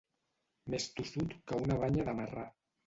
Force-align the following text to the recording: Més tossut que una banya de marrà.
Més 0.75 0.89
tossut 1.01 1.37
que 1.53 1.63
una 1.69 1.81
banya 1.87 2.11
de 2.11 2.19
marrà. 2.23 2.53